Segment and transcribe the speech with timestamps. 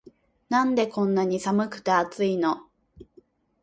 [0.49, 2.67] なんでこんなに寒くて熱いの